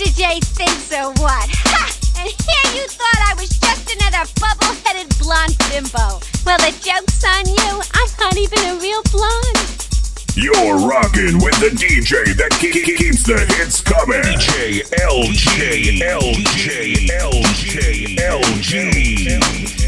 Yesterday 0.00 0.40
thinks 0.40 0.90
or 0.94 1.12
what? 1.20 1.44
Ha! 1.68 1.92
And 2.16 2.28
here 2.32 2.68
you 2.72 2.88
thought 2.88 3.20
I 3.28 3.34
was 3.36 3.50
just 3.50 3.84
another 3.92 4.24
bubble-headed 4.40 5.12
blonde 5.18 5.52
bimbo. 5.68 6.24
Well, 6.46 6.56
the 6.56 6.72
joke's 6.80 7.20
on 7.20 7.44
you. 7.44 7.82
I'm 7.92 8.08
not 8.18 8.34
even 8.38 8.58
a 8.64 8.80
real 8.80 9.02
blonde. 9.12 9.76
You're 10.34 10.88
rocking 10.88 11.36
with 11.44 11.60
the 11.60 11.68
DJ 11.76 12.32
that 12.32 12.48
ke- 12.56 12.72
ke- 12.72 12.96
keeps 12.96 13.24
the 13.24 13.44
hits 13.60 13.82
coming. 13.82 14.22
DJ 14.22 14.88
LG, 15.04 16.00
LG, 16.00 17.10
LG, 17.20 18.16
LG. 18.16 19.79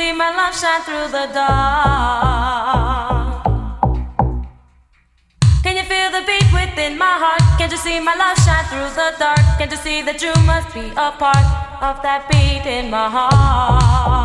See 0.00 0.12
my 0.12 0.30
love 0.38 0.54
shine 0.60 0.82
through 0.82 1.08
the 1.16 1.26
dark? 1.32 2.30
Can 5.62 5.76
you 5.76 5.84
feel 5.84 6.10
the 6.10 6.22
beat 6.26 6.48
within 6.52 6.98
my 6.98 7.14
heart? 7.22 7.42
Can't 7.58 7.70
you 7.70 7.78
see 7.78 8.00
my 8.00 8.14
love 8.14 8.38
shine 8.44 8.64
through 8.70 8.90
the 9.00 9.08
dark? 9.18 9.44
Can't 9.58 9.70
you 9.70 9.76
see 9.76 10.02
that 10.02 10.22
you 10.22 10.32
must 10.44 10.74
be 10.74 10.86
a 11.06 11.10
part 11.22 11.46
of 11.88 12.02
that 12.02 12.28
beat 12.30 12.66
in 12.66 12.90
my 12.90 13.08
heart? 13.08 14.19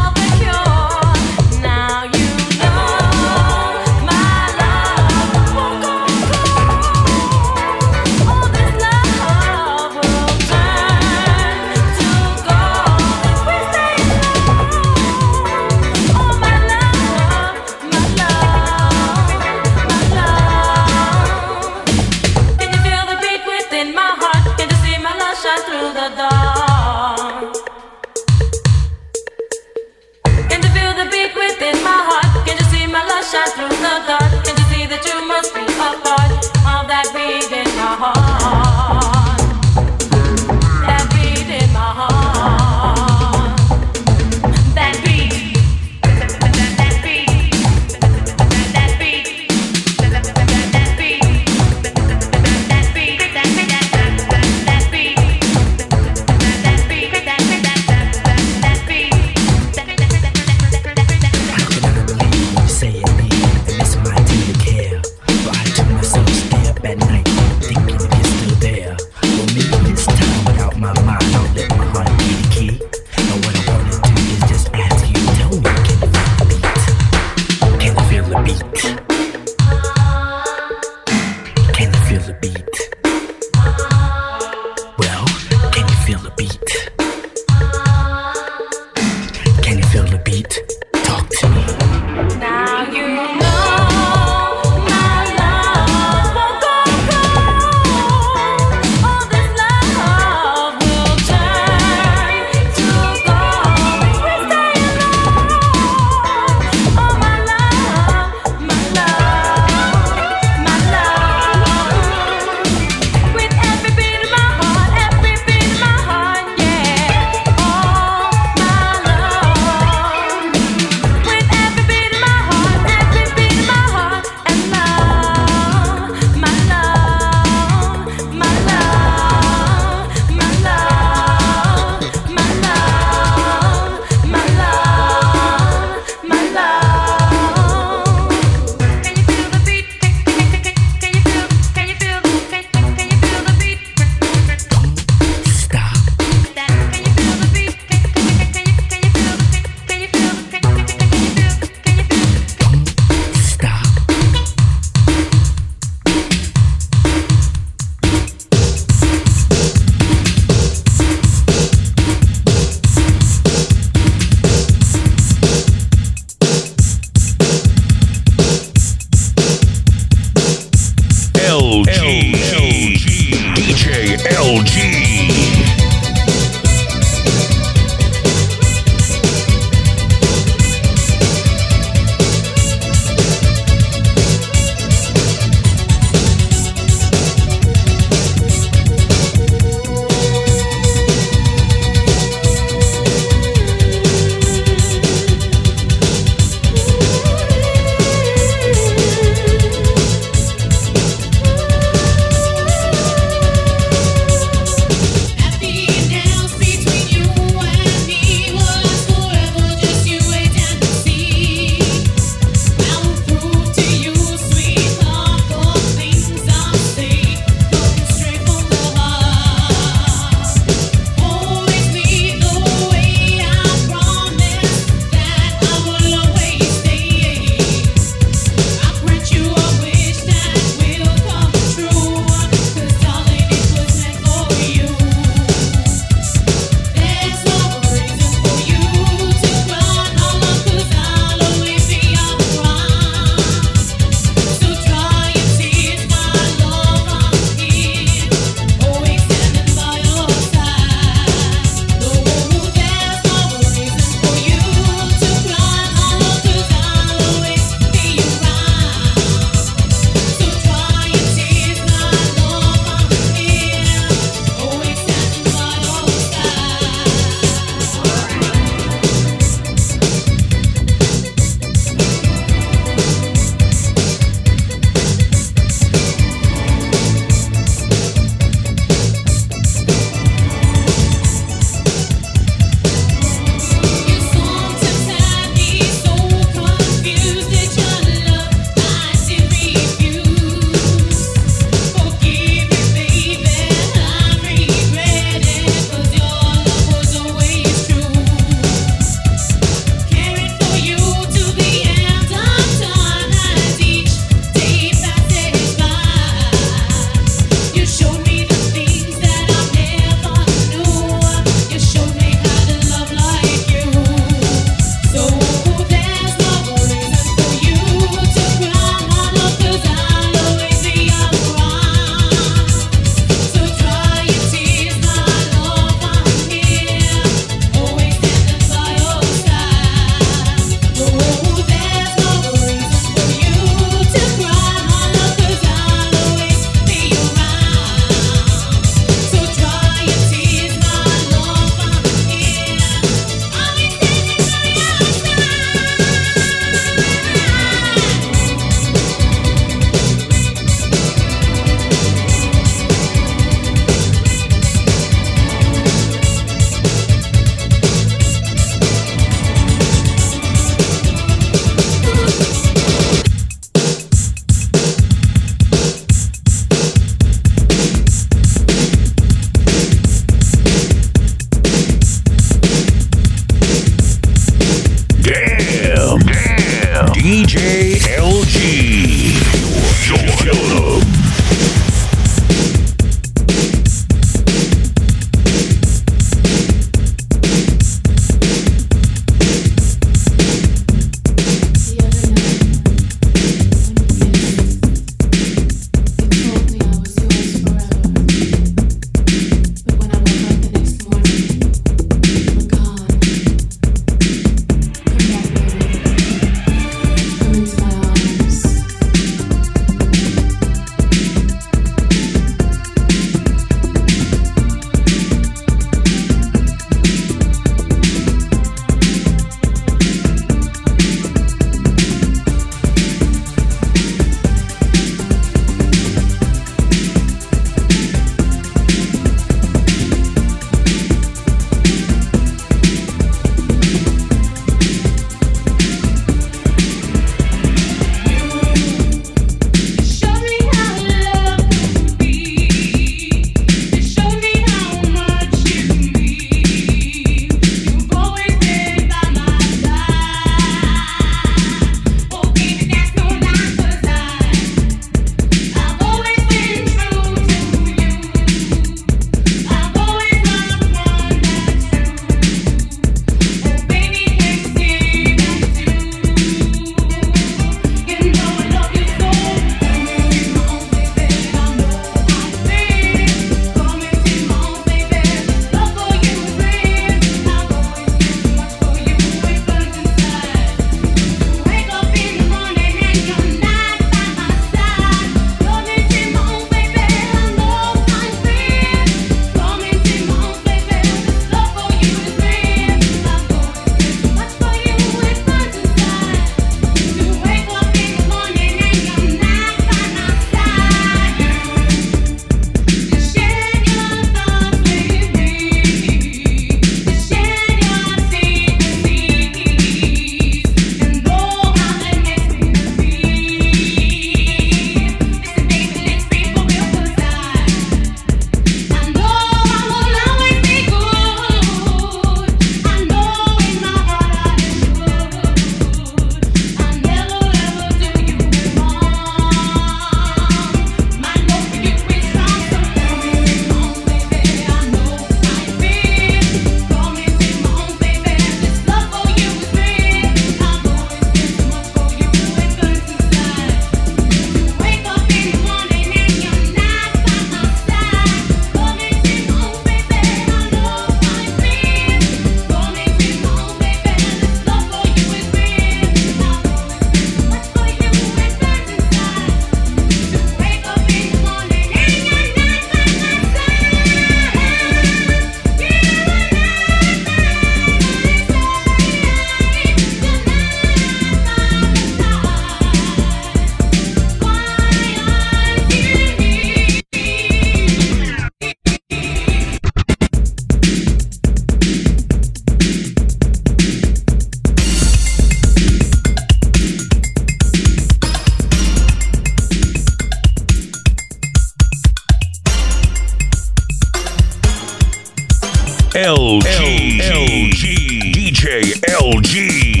LG. 596.13 597.21
LG. 597.21 598.33
DJ 598.33 598.99
LG. 599.07 600.00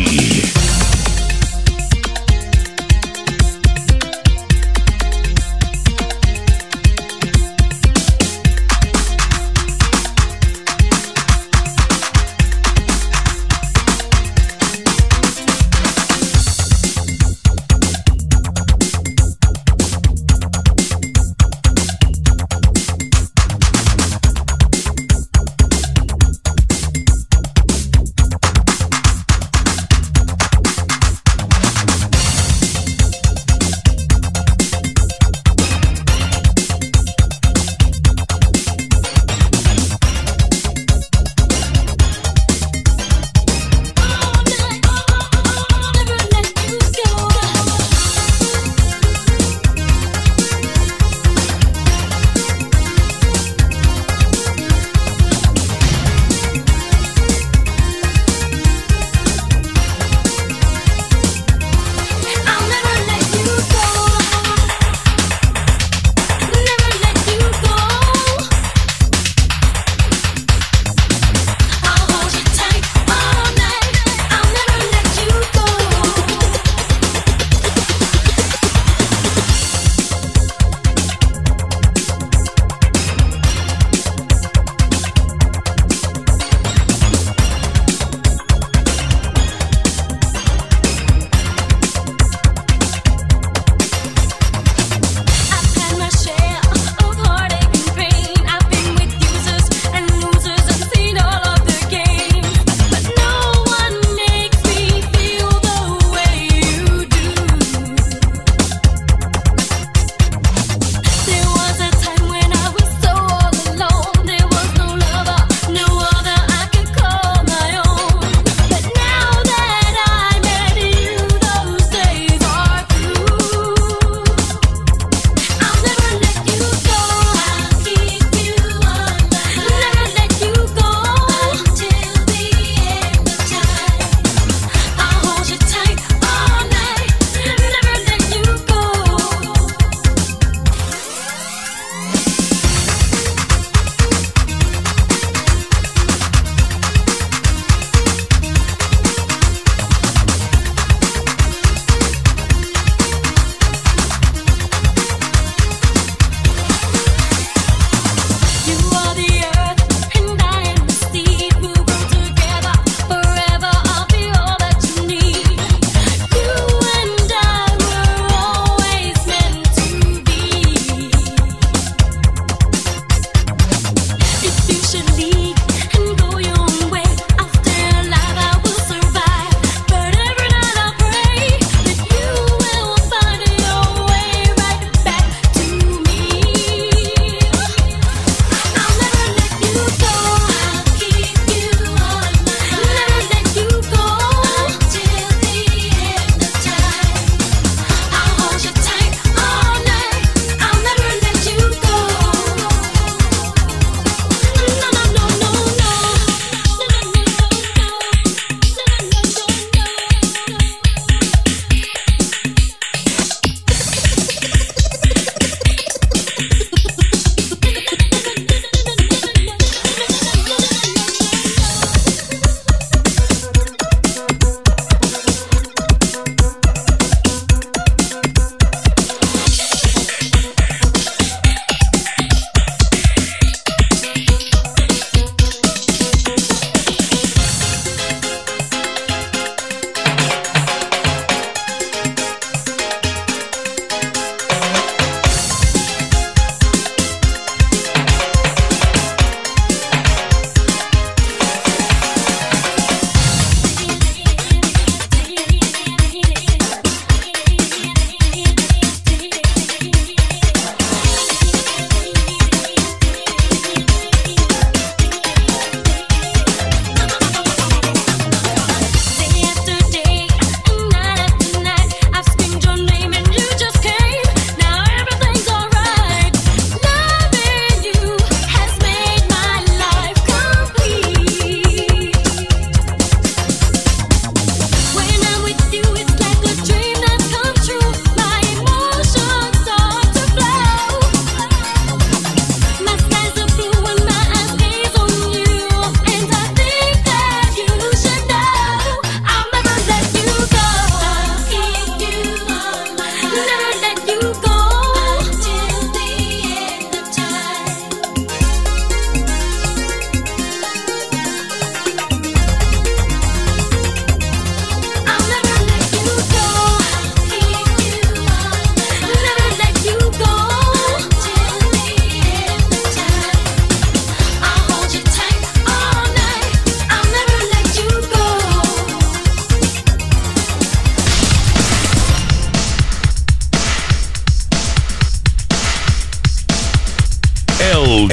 LG. 337.91 338.07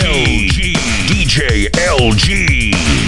LG. 0.00 0.76
DJ 1.06 1.68
LG. 1.76 2.99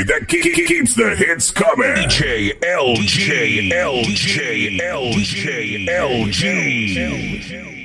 DJ 0.00 0.06
that 0.06 0.28
keeps 0.66 0.94
the 0.94 1.14
hits 1.14 1.50
coming. 1.50 1.86
DJ 1.86 2.58
LJ 2.60 3.70
LJ 3.70 4.78
LJ 4.80 5.86
LJ. 5.88 6.96
LJ. 6.96 7.79